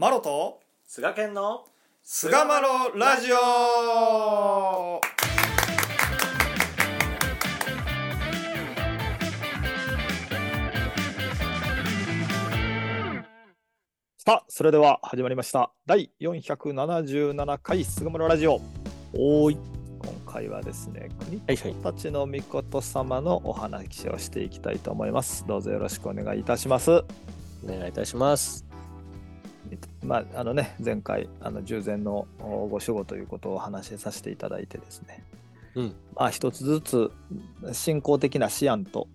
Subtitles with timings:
[0.00, 1.64] マロと菅健の
[2.04, 5.00] 菅マロラジオ。
[14.18, 15.72] さあそれでは始まりました。
[15.84, 18.60] 第477回菅マロラジオ。
[19.14, 19.58] おーい。
[19.98, 21.40] 今回はですね国
[21.82, 25.44] たちの御事様のお話をしていきたいと思います。
[25.48, 27.02] どうぞよろしくお願いいたします。
[27.64, 28.67] お願いいたします
[30.02, 35.24] まああのね前回あの従前のおご守護ということをお話しさせていただいてですね。
[35.74, 35.94] うん。
[36.14, 37.10] まあ一つずつ
[37.72, 39.08] 進行的な思案と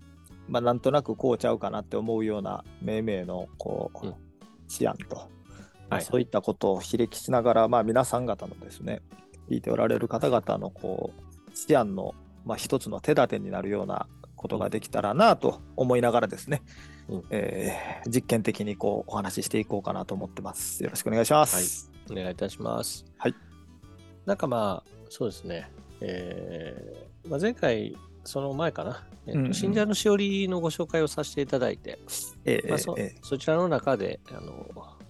[0.47, 4.13] まあなんとなくこうちゃうかなって思うような命名のこう、うん。
[4.79, 5.21] 思案と、ま
[5.91, 6.03] あはい。
[6.03, 9.01] そういったことをひれきしながらまあ皆さん方のですね
[9.49, 12.15] 聞いておられる方々のこう思案の
[12.45, 14.07] まあ一つの手立てになるような
[14.43, 16.61] ことができたらなと思いながらですね、
[17.07, 17.23] うん。
[17.29, 20.83] えー実験的にこうお話ししていこうかなと思ってます。
[20.83, 21.89] よろしくお願いします。
[22.11, 23.05] お願いいたします。
[23.17, 23.35] はい。
[24.25, 25.71] なんかまあそうですね。
[26.01, 29.53] えーまあ、前回その前かな、えっとうんうん。
[29.53, 31.99] 信者のしおりのご紹介をさせていただいて、
[32.43, 34.67] えーまあ、そえそちらの中であの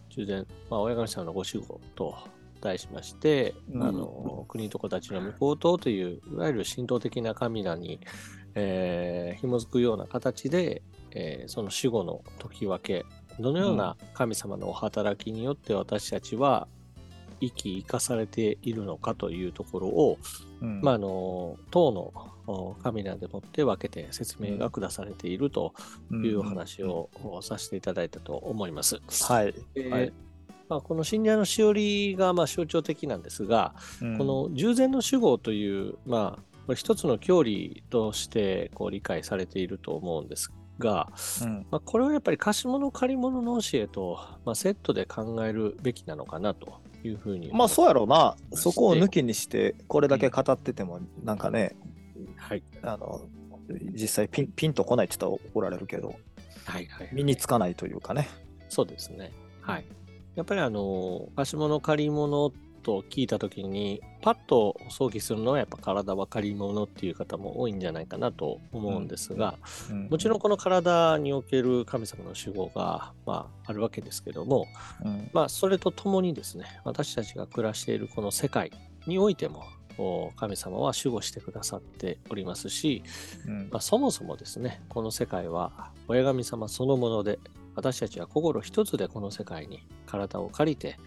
[0.09, 2.15] 従前、まあ、親神様のご守護と
[2.61, 7.99] 題しまして、うんあの国と子たちの御法塔といういわゆる神道的な神らに、
[8.55, 13.05] えー紐づくような形で、えーその守護の時分け
[13.39, 16.67] どのような神様のお働きによって私たちは
[17.39, 20.81] 生き生かされているのかというところを、ーうん。
[20.81, 22.13] まあ、あの当の
[22.45, 25.73] お神らでもって分けて説明が下されていると
[26.11, 27.09] いうお話を
[27.41, 29.01] させていただいたと思います。
[29.23, 30.13] はい、ではい。
[30.69, 34.17] まあ、この信者のしおりがまあ象徴的なんですが、うん。
[34.17, 41.09] この従前の守護という、まあ、これ一つの教理としてこう理解されていると思うんですが、
[41.41, 41.65] うん。
[41.71, 48.35] まあ、これはやっぱり貸し物借り物の教えと、まあ、セットで考えるべきなのかなというふうにまあそうやろうな。
[48.53, 51.75] そこを抜きにしてこれだけ語っててもなんかね
[52.37, 52.63] はい。
[52.81, 53.21] あの
[53.69, 56.15] 実際ピンピンとこないって言ったら怒られるけど
[56.65, 57.09] はいはい。
[57.11, 58.27] 身につかないというかね。
[58.69, 59.31] そうですね。
[59.61, 59.85] はい。
[60.35, 62.51] やっぱりあの、貸し物借り物
[62.83, 69.57] と聞いたときに、パッと想起するのはやっぱ体は借り物っていう方も多いんじゃないかなと思うんですが、
[70.09, 74.67] もちろんこの体における神様の守護が、まあ、あるわけですけども、
[75.03, 75.29] うん。
[75.33, 78.71] まあ、それとともにですね、私たちが暮らしているこの世界
[79.07, 79.63] においても、
[79.97, 83.03] お神様は守護してくださっておりますし、
[83.47, 83.69] うん。
[83.71, 87.39] まあ、そもそもですね、この世界は親神様そのもので、
[87.75, 90.97] 私たちは心一つでこの世界に体を借りて、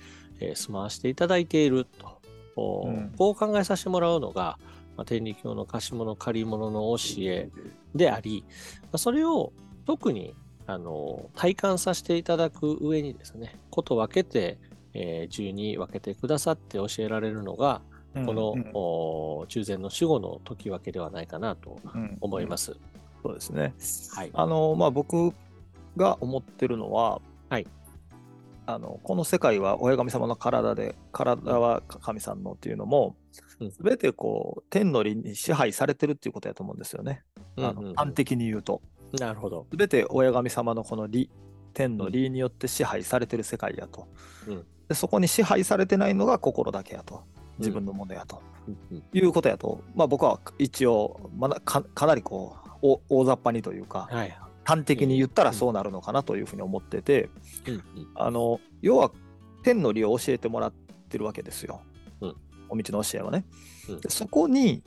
[0.41, 2.21] えー住まわしていただいていると、
[2.57, 3.13] おうん。
[3.17, 4.59] こう考えさせてもらうのが、
[4.97, 7.51] まあ、天理教の貸し物借り物の教え
[7.95, 8.45] であり、
[8.83, 9.53] まあ、それを
[9.87, 10.35] 特に
[10.67, 14.59] あの体感させていただく上にですね、こと分けて、
[14.95, 17.83] えー順に分けてくださって教えられるのが、
[18.15, 18.71] この、うん。
[18.73, 22.17] お従前の守護の時分けではないかなとうん。
[22.21, 22.77] 思います。
[23.23, 23.75] そうですね。
[24.15, 24.31] はい。
[24.33, 25.33] あのまあ僕
[25.97, 27.67] が思ってるのは、はい
[28.67, 33.17] あのこの世界は親神様の体で体は神さんのっていうのも、
[33.61, 33.71] うん。
[33.71, 37.23] 全てこう天の理に支配されてるっていうことやと思うんですよね。
[37.57, 37.85] あうんうんうん。
[37.91, 38.83] の端的に言うと。
[39.19, 39.67] なるほど。
[39.77, 41.31] 全て親神様のこの理
[41.75, 44.09] 天の理によって支配されてる世界やと、
[44.49, 44.67] うん。
[44.89, 47.23] でそこに支配されてないのが心だけやと。
[47.59, 49.03] 自分のものやと、うんうん。
[49.13, 54.39] いうことやと、まあ、僕は一応、まだかかなりこうお大雑把にというかはい。
[54.67, 57.29] 端的に言ったらそうなるのかなというふうに思ってて、
[58.17, 59.13] あの要は
[59.63, 60.73] 天の理を教えてもらっ
[61.09, 61.81] てるわけですよ、
[62.21, 62.35] うん
[62.69, 63.45] お道の教えはね。
[63.89, 64.83] うんでそこに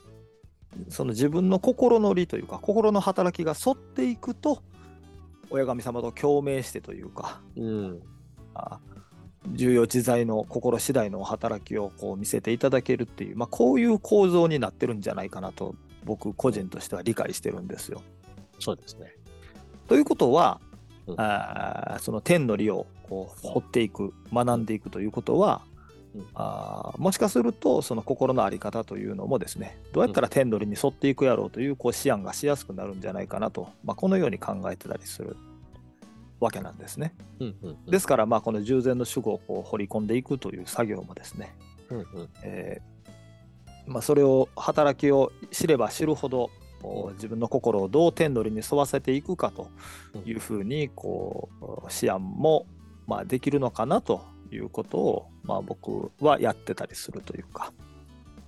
[0.89, 4.61] その自分の心の理というか心の働きが沿っていくと
[5.49, 8.01] 親神様と共鳴してというかうん。
[8.53, 8.79] あ
[9.47, 18.01] 重要自在の心次第の働きをこう見せていただけるっていう、まあ、こういう構造になってるんじゃないかなと僕個人としては理解してるんですよ。
[18.59, 19.15] そうですね。
[19.89, 20.61] ということは、
[21.07, 25.63] うんあーその天の理をこう掘っていく学んでいくということは、
[26.15, 35.35] うんあーもしかするとその心の在り方というのもですねどうやったら天の理に沿っていくやろうというこう思案がしやすくなるんじゃないかなと、まあ、このように考えてたりする
[36.39, 37.13] わけなんですね。
[37.39, 37.85] うんうんうん。
[37.85, 41.55] ですからまあこの従前の主語をこう掘り込んでいくという作業もですね、
[41.89, 46.51] うんうんえーまあ、それを働きを知れば知るほど
[47.13, 49.69] 自分の心をどう天の理に沿わせていくかと
[50.25, 52.65] いうふうにこう思案も
[53.07, 54.21] まあできるのかなと
[54.51, 57.73] いうことをまあ僕はやってたりするというか、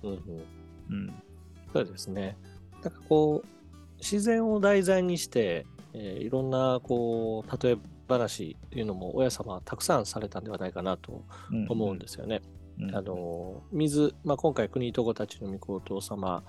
[0.02, 0.18] うんうん。
[0.90, 1.22] うん
[1.72, 2.36] そうですね。
[2.82, 3.48] なんかこう、
[3.98, 5.64] 自然を題材にして、
[5.94, 7.76] えーいろんなこう例え
[8.08, 11.24] 話っていうのも親様はたくさんされたんではないかなと
[11.68, 12.42] 思うんですよね。
[12.78, 16.42] うんあの水、まあ、今回国と子たちの御子お父様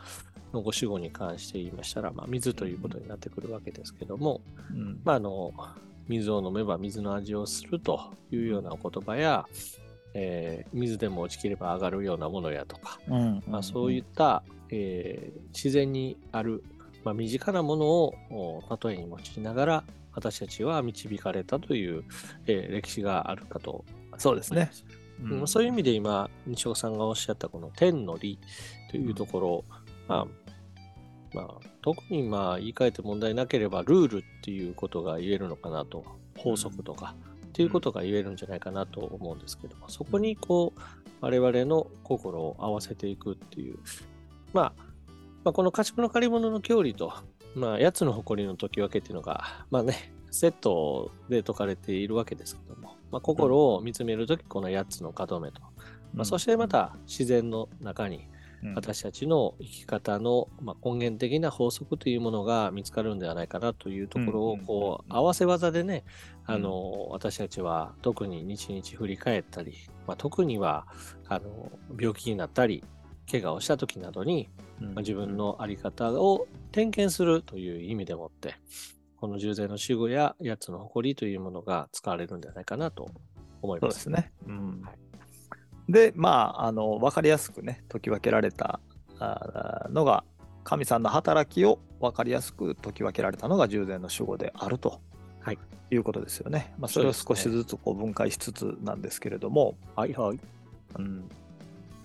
[0.53, 4.41] のご守護に関して言いましたら、まあ、水ということになってくるわけですけども、
[4.71, 4.99] うん。
[5.03, 5.51] まあ、あの
[6.07, 9.45] 水を飲めば水の味をするというようなお言葉や、
[10.13, 13.43] えー水でも落ちきれば上がるようなものやとか、うん。
[13.47, 16.63] まあ、そういった、えー自然にある、
[17.03, 19.83] まあ、身近なものをお例えに用いながら
[20.13, 22.03] 私たちは導かれたという、
[22.45, 23.85] えー歴史があるかと
[24.17, 24.71] そうですね。
[25.23, 25.47] うん。
[25.47, 28.37] そういう意味で今、西岡さんがおっしゃったこの天の理
[28.91, 29.65] というところ、
[30.07, 30.27] まあ、
[31.33, 31.47] まあ、
[31.81, 36.03] 特にまあ言い換えて問題なければルールっていうことが言えるのかなと、
[36.37, 37.15] 法則とか
[37.47, 40.79] っていうことが言えるんじゃないかなと思うんですけども、そこにこう、
[41.21, 43.77] 我々の心を合わせていくっていう、
[44.53, 44.83] まあ、
[45.43, 47.13] まあ、この家畜の借り物の教理と、
[47.55, 55.61] まあ、八つの誇りの解き分けっていうのが、まあね、セットで説かれているわけですけども、まあ、心を見つめるとき、この8つの門目と、
[56.13, 58.32] まあ、そしてま、た自然の中にうん
[58.75, 69.75] 私たちの生き方の、まあ、根源的な法則というものが見つかるんではないかなというところをこううん合わせ技でね、うんあの私たちは特に日々振り返ったり、
[70.05, 70.87] まあ、特には
[71.29, 72.83] あの病気になったり
[73.31, 74.49] 怪我をした時などに、
[74.81, 78.55] うんまあ、自分の在り方を点検するという意味でもって
[79.15, 83.09] この従前の守護や八つの誇りというものが使われるんではないかなと
[83.61, 83.87] 思いま。
[83.87, 84.33] そうですすね。
[84.45, 85.12] うんはい
[85.89, 88.79] で、まあ、あの分かりやすくね、解き分けられた
[89.19, 90.23] あのが、
[90.63, 95.01] 神さんの働きを分かりやすく解き分けられたのが従前の守護であると、
[95.41, 95.57] はい、
[95.91, 96.73] いうことですよね。
[96.77, 100.39] まあ、それを少しずつこう分解しつつなんですけれども、はいはい。
[100.97, 101.29] うん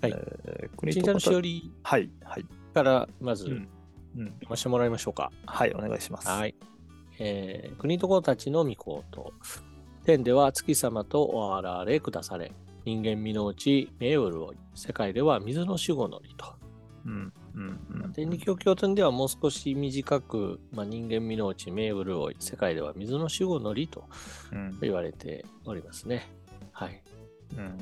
[0.01, 0.13] はい
[0.45, 3.69] えー国神社のとしおりはい、はい、からまずうん読
[4.17, 5.31] うん、ませてもらいましょうか。
[5.47, 6.29] はい、お願いします。
[6.29, 6.55] はい。
[7.19, 9.33] えー国と子たちの御子と、
[10.05, 12.53] 天では月様とおあられ下され、
[12.89, 16.55] 人間身のうち目を潤い、世界では水の守護のりと。
[17.05, 18.13] うん、うん、うん。
[18.15, 24.05] 天理教経典ではもう少し短く、まあ、人間身のうち目を潤い、世界では水の守護のりと
[24.53, 26.31] うん、言われておりますね。
[26.73, 27.03] はい。
[27.57, 27.73] うん、ま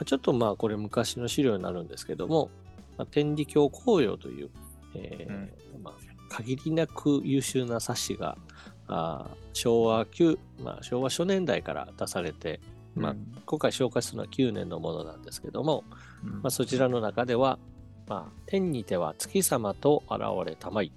[0.00, 2.50] あちょっとまあこれ昔の資料になるんですけども、
[2.98, 4.50] まあ、天理教紅葉という、
[4.96, 5.94] えーまあ、
[6.28, 8.36] 限りなく優秀な冊子が
[8.88, 12.60] あー昭和9、まあ、昭和初年代から出されて、
[12.94, 15.84] まあ、今回紹介するのは9年のものなんですけども、
[16.24, 16.30] うん。
[16.30, 17.58] まあ、そちらの中では、
[18.06, 20.92] まあ、天にては月様と現れたまい。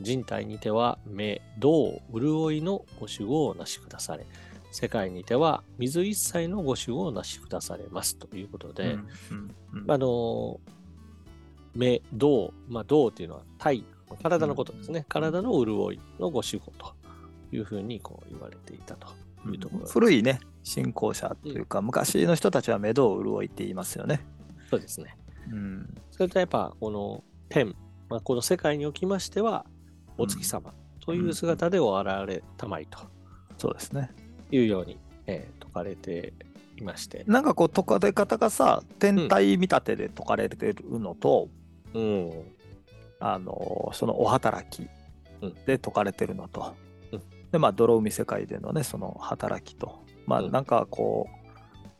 [0.00, 4.26] 人体にては目銅潤いのご守護をなしくだされ。
[4.72, 8.16] 世界にては水一切のご守護をなしくだされます。
[8.16, 8.98] ということで、
[9.30, 9.54] うん。
[9.82, 9.90] うん。
[9.90, 10.60] あの
[11.74, 13.84] 目銅、まあ、銅っていうのは体。
[14.22, 16.94] 体のことですね、体の潤いのご守護と
[17.52, 19.08] いうふうにこう言われていたと
[19.46, 24.20] いうところ古いね、信仰者というか、昔の人たちは目処を潤いって言いますよね。
[24.70, 25.16] そうですね。
[25.50, 27.74] うん、それとやっぱこの天、
[28.08, 29.66] まあ、この世界におきましては
[30.16, 32.98] お月様という姿でお現れたまいと。
[33.58, 34.10] そうですね。
[34.50, 36.34] いうように、えー説かれて
[36.76, 41.48] いまして、なんかこう、解かれ方がさ、天体見立てで解かれてるのと、
[41.94, 42.30] うん、
[43.20, 44.88] あのそのお働き
[45.40, 45.54] うん。
[45.66, 46.74] で解かれてるのと、
[47.12, 47.22] うん。
[47.50, 50.52] で、まあ、泥海世界でのね、その働きと、まあ、うん。
[50.52, 51.28] なんかこ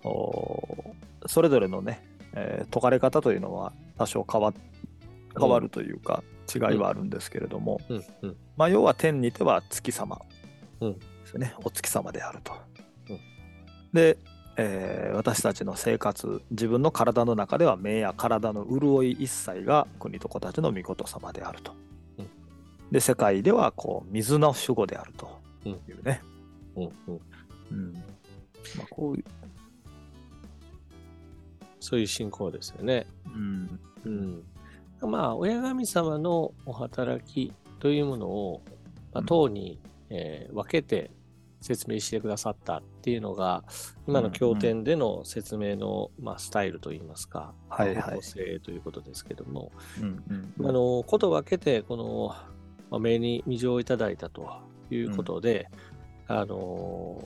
[0.05, 0.95] う、お
[1.27, 2.03] それぞれのね、
[2.35, 4.53] えー解かれ方というのは多少変わ
[5.39, 6.23] 変わるというか、
[6.55, 10.21] 違いはあるんですけれども、うん、うん、まあ、要は天にては月様
[10.81, 10.99] うん。
[10.99, 12.53] ですよね、お月様であると。
[13.09, 13.19] うん。
[13.93, 14.19] で、
[14.57, 21.73] えー私たちの生活、自分の体の中では目や体の潤い一切が国と子たちの御事様であると。
[22.19, 22.27] うん。
[22.91, 25.29] で、世界ではこう水の守護であると
[25.65, 26.21] いうね。
[26.77, 27.21] うん、うん。
[27.71, 28.05] うん
[28.77, 29.25] まあ、こういう、
[31.81, 33.07] そういう信仰ですよね。
[33.27, 33.81] うん。
[34.05, 35.11] うん。
[35.11, 38.63] まあ、親神様のお働きというものを、
[39.13, 39.27] まあ、うん。
[39.27, 39.79] 当に、
[40.11, 41.11] えー分けて
[41.63, 43.65] 説明してくださったっていうのが、
[44.07, 47.85] 今の経典での説明の、まあ、スタイルといいますか、方
[48.17, 52.35] 向性ということですけども、うんうんあの、こと分けて、この、
[52.91, 55.69] まあ、命に未情をいただいたということで、
[56.27, 57.23] あの、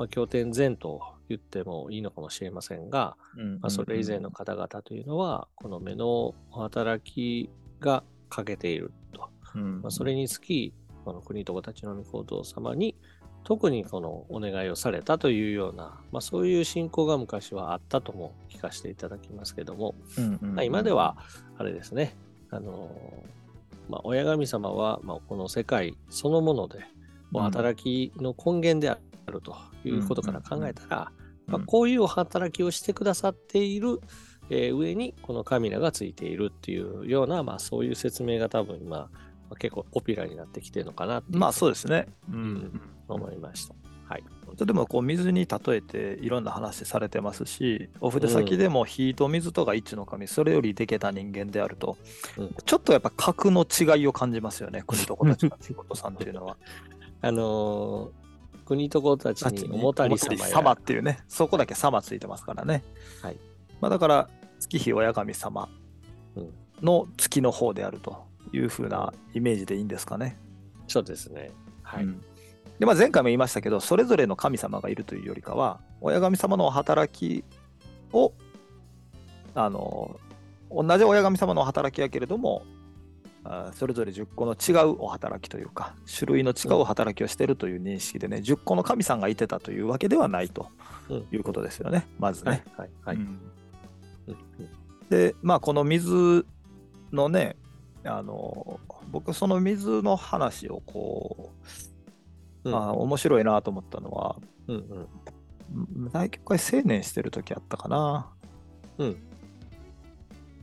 [0.00, 3.52] まあ、経典前と言ってもいいのかもしれませんが、うん。
[3.60, 9.28] まあ、それ以前の方々というのは、この目の働きが欠けていると。
[9.54, 9.82] うん。
[9.82, 10.72] まあ、それにつき、
[11.04, 12.96] この国と子たちの御行動様に、
[13.44, 19.96] 特にこのお願いをされたというような、まあ、そういう信仰が昔はあったとも聞かせていただきますけども、
[20.40, 21.18] まあ、今では、
[21.58, 22.16] あれですね、
[22.48, 22.90] あの
[23.90, 26.86] まあ、親神様は、まあ、この世界そのもので、
[27.34, 31.12] 働きの根源であるるということから考えたら、
[31.46, 34.00] うんまあ、こういうお働きをしてくださっている、
[34.50, 39.08] えー上にこのカミラがついているっていうような、まあ、そういう説明が多分今、ま
[39.50, 42.06] あ、結構ポピュラーになってきてるのかなまあそうですね。
[42.30, 42.80] ううんん。
[43.08, 43.74] 思いました。
[44.08, 44.24] はい。
[44.56, 51.96] でもこう水に例えていろんな話されてますし、お筆先でも火と水とが一の神、それよりでけた人間であると、
[52.36, 56.56] うんちょっとやっぱ格の違いを感じますよね、国と子たちの仕事さんっていうのは。
[57.22, 58.19] あのー
[58.70, 62.84] 国と子たちにおもたり様っていうね、そこだけ様ついてますからね。
[63.20, 63.36] はい。
[63.80, 64.28] まあだから、
[64.60, 65.68] 月日親神様
[66.36, 70.38] うんの月の方であるというふうなイメージでいいんですかね。
[70.86, 71.50] そうですね。
[71.82, 72.04] はい。
[72.04, 72.22] うん
[72.78, 77.44] でまあ、前回も言いましたけど、それぞれの神様がいるというよりかは、親神様の働き
[78.12, 78.32] を、
[79.54, 80.18] あの、
[80.70, 82.79] 同じ親神様の働きやけれども、あ
[83.72, 90.68] それぞれ10個の違うお働きというか、種類の違う働きをしているという認識でね、10個の神さんがいてたというわけではないと
[91.08, 92.64] うんいうことですよね、まずはいね。。
[92.76, 92.90] はい。
[93.04, 93.16] はい。
[93.16, 93.22] うん
[94.28, 94.36] うん
[95.08, 96.46] で、まあ、この水
[97.10, 97.56] のね、
[98.04, 98.78] あの
[99.10, 101.50] 僕、その水の話をこ
[102.64, 104.36] う、うんあ面白いなと思ったのは、
[104.68, 108.28] うんうんうん大体青年してる時あったかな。
[108.98, 109.16] うん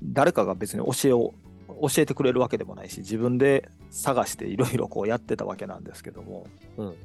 [0.03, 1.33] 誰かが別に教えを
[1.67, 6.47] 教えてくれるわけでもないし、自分で探していろいろこうやってたわけなんですけども、
[6.77, 6.95] うんうん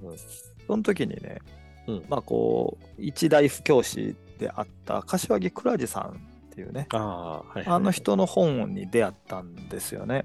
[0.66, 1.38] その時にね、
[1.88, 6.20] うんまあこう、一大布教師であった柏木倉治さん
[6.52, 7.66] っていうね、ああ、はいはい。
[7.66, 10.24] あの人の本に出会ったんですよね。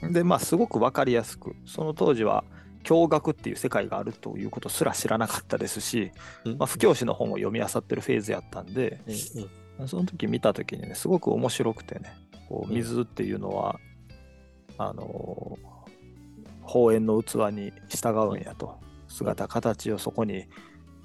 [0.00, 0.12] うん。
[0.12, 2.44] で、まあすごくわかりやすく、その当時は
[2.84, 6.12] 教学っていう世界があるということすら知らなかったですし、
[6.44, 9.14] うんまあ、布教師の本を読み漁ってるフェーズやったんで、うん
[9.86, 12.12] その時見た時にね、すごく面白くてね、
[12.48, 12.74] こううん。
[12.74, 13.78] 水っていうのは、
[14.78, 18.78] あのーの器に従うんやと、
[19.08, 20.46] 姿、形をそこに、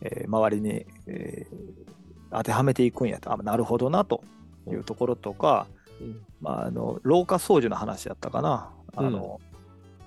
[0.02, 1.56] えー周りに、えー
[2.32, 4.24] 当てはめていくんやと、あなるほどなと。
[4.68, 5.68] いうところとか、
[6.00, 6.22] うん。
[6.42, 8.72] まあ、あの廊下掃除の話やったかな。
[8.96, 9.40] あの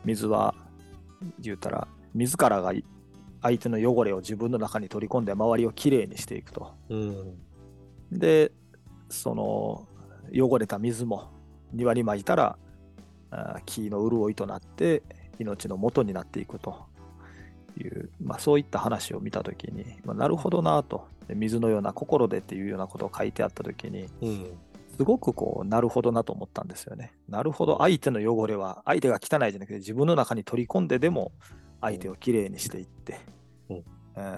[0.05, 0.55] 水は
[1.39, 2.85] 言うたら自らがい
[3.43, 6.75] 相手の汚れを自分の中に取り込んで周りをきれいにしていくと。
[6.89, 7.39] うん。
[8.19, 8.53] で
[9.09, 9.87] その
[10.35, 11.31] 汚れた水も
[11.73, 12.57] 庭にまいたら
[13.67, 15.03] 木の潤いとなって
[15.39, 16.87] 命の元になっていくと
[17.79, 24.59] いう、まあ、そういった話を見た時に、まあ、なるほどなとで水のような心でっていうようなことを書いてあった時にうん。
[24.97, 27.13] すごくこう、なるほどなと思ったんですよね。
[27.29, 31.33] なるほど、相手の汚れは、相手が汚いじゃなくて、自分の中に取り込んででも、
[31.81, 33.21] 相手をきれいにしていって、
[33.71, 33.83] うんえ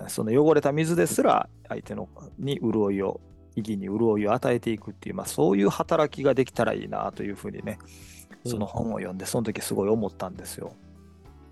[0.06, 3.20] ーその汚れた水ですら、相手のに潤いを、
[3.56, 7.78] 意義に潤いを与えていくっていう、まあ、そういう働きができたらいいなというふうにね、
[8.46, 10.74] その本を読んで、その時すごい思ったんですよ。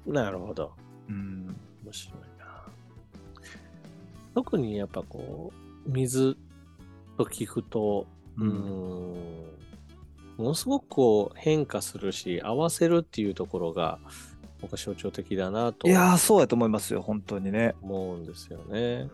[0.06, 0.73] なるほど。
[1.09, 1.56] うん。
[1.85, 2.64] 面白いな。
[4.35, 5.52] 特にやっぱこ
[5.87, 6.37] う、水
[7.16, 8.06] と聞くと、
[8.37, 8.49] うーん、
[10.37, 13.99] ものすごくこう変化するし、合わせるっていうところが、
[14.61, 17.75] 僕は象徴的だなといやー、そうやと思いますよ、本当にね。
[17.82, 19.09] 思うんですよね。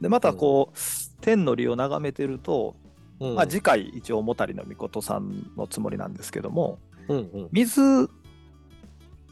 [0.00, 0.78] で、またこう、
[1.20, 2.76] 天の利を眺めてると、
[3.20, 6.78] うん、まあ、次回一応もたりのみことさんのつもりなんですけども
[7.08, 7.48] うんうん。
[7.52, 8.08] 水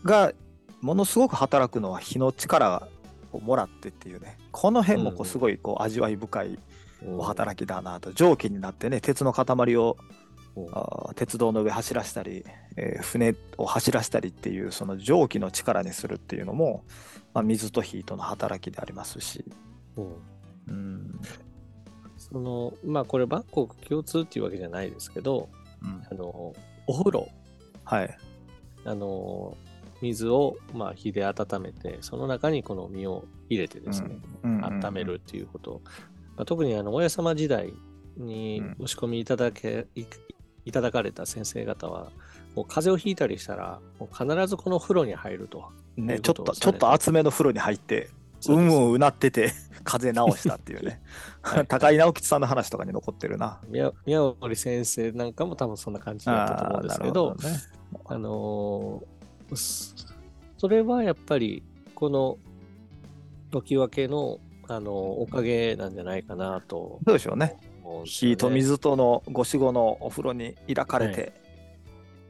[0.05, 0.33] が
[0.81, 2.87] ものすごく働くのは火の力
[3.33, 6.59] をもらってっていうねこの辺もこうすごいこう味わい深い
[7.03, 9.97] うんお働きだなと蒸気になってね鉄の塊を
[10.57, 10.67] うん。
[10.73, 12.45] あー鉄道の上走らせたり、
[12.77, 16.85] えー船を走らせたりっていうその蒸気の力にするっていうのも、
[17.33, 19.45] まあ、水と火との働きでありますし、
[19.97, 20.13] うん
[20.69, 21.21] うん。
[22.17, 25.49] そのまあこれバンコク共通っていうわけじゃないですけど
[25.83, 26.03] うん。
[26.11, 26.55] あの
[26.87, 27.29] お風呂。
[27.85, 28.19] はい。
[28.85, 29.57] あの
[30.01, 34.65] 水をまあ火で温めてその中にこの身を入れてですね、うん。
[34.65, 35.83] 温めるっていうこと、
[36.37, 37.73] まあ、特にあの親様時代
[38.17, 38.77] にうん。
[38.81, 40.05] お仕込みいただけ、い
[40.65, 42.11] いただかれた先生方は
[42.55, 48.18] もう風邪をひいたりしたらもう必ずこの風呂に入るとね、いうちょっことちょってと厚めの風呂に入ってそ
[48.49, 49.53] ううんうんうなってて
[49.85, 51.01] 風邪治したっていうね。
[51.43, 51.67] はい。
[51.67, 53.61] 高井直吉さんの話とかに残ってるな。
[53.69, 57.51] 宮宮織先生なんかも多分そんな感じだったと思うんですけどあね。
[58.05, 59.95] あのーそ
[60.59, 61.63] それはやっぱり
[61.95, 62.37] この
[63.51, 67.57] 時分けの、あのーおかげなんじゃないかなとどうでしょうね。
[68.05, 71.33] 火と水とのご死後のお風呂に抱かれて、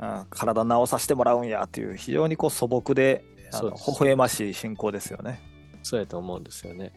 [0.01, 5.41] うん、体治させてもらうんやっていう非常にこう素朴であの微笑ましい信仰ですよね。
[5.83, 6.93] そうやと思うんですよね。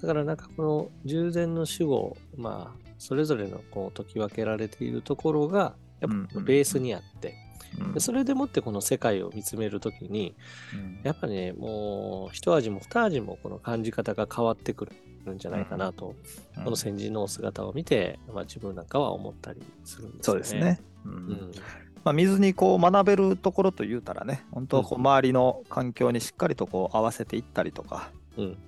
[0.00, 7.38] だからなんかこの従前の主語、まあ、それぞれのこう解き分けられているところが、やっぱベースにあって、うん
[7.92, 10.34] でそれでもってこの世界を見つめるときに、
[10.72, 14.88] うんやっぱね、もう一味も二味もこの感じ方が変わってく
[15.26, 16.14] るんじゃないかなと、
[16.56, 20.34] うんこの先人のお姿を見て、まあ、自分なんかは思ったりするんですよね。
[20.34, 20.80] そうですね。
[21.04, 21.52] ううんん。
[22.04, 25.06] まあ、水にこう学べるところと言うたらね、本当こううん。
[25.06, 28.58] 周りの環境にしっかりとこう合わせていったりとか、うん。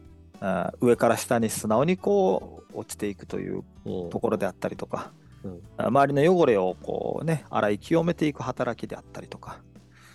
[0.80, 4.10] 上から下に素直にこう落ちていくといううん。
[4.10, 5.12] ところであったりとか、
[5.44, 5.60] うん。
[5.76, 9.60] あ周りの汚れをこうね洗い清めていく働きであったりとか、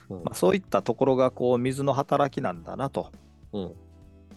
[0.10, 0.24] うん。
[0.24, 3.12] まあ、そういったところがこう水の働きなんだなと。
[3.53, 3.75] うん。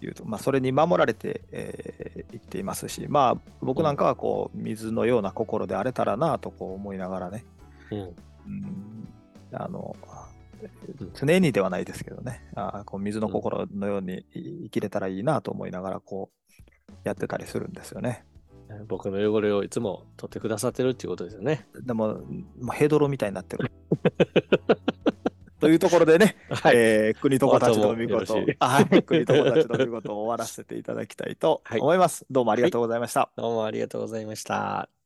[0.00, 7.44] いうと、まあ、それに守られて、えー生きていますし、まあ、僕なんかはこう水のような心であれたらなとこう思いながらね、
[7.90, 8.14] うん
[8.46, 9.08] うん
[9.52, 18.24] あのうん常にではないですけどね、あーこう水の心のように生きれたらいいなと思いながらこうやってたりするんですよね。
[18.86, 21.66] 僕の汚れをいつも取ってくださってるっていうことですよね。
[21.86, 22.18] でも、
[22.60, 23.70] もうヘドロみたいになってる。
[25.60, 26.76] というところでね、はい。
[26.76, 32.26] えー国と子たちの見事はい、国と子たちの見事を終わらせていただきたいと思います。
[32.30, 33.30] どうもありがとうございました。
[33.36, 34.97] どうもありがとうございました。